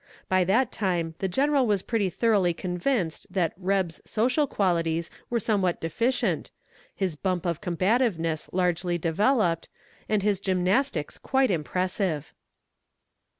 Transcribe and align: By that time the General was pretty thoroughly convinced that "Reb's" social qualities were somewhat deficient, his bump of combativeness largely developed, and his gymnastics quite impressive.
By 0.27 0.43
that 0.45 0.71
time 0.71 1.13
the 1.19 1.27
General 1.27 1.67
was 1.67 1.83
pretty 1.83 2.09
thoroughly 2.09 2.55
convinced 2.55 3.27
that 3.29 3.53
"Reb's" 3.55 4.01
social 4.03 4.47
qualities 4.47 5.11
were 5.29 5.39
somewhat 5.39 5.79
deficient, 5.79 6.49
his 6.95 7.15
bump 7.15 7.45
of 7.45 7.61
combativeness 7.61 8.49
largely 8.51 8.97
developed, 8.97 9.69
and 10.09 10.23
his 10.23 10.39
gymnastics 10.39 11.19
quite 11.19 11.51
impressive. 11.51 12.33